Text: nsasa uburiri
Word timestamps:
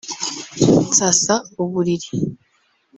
nsasa 0.87 1.33
uburiri 1.63 2.07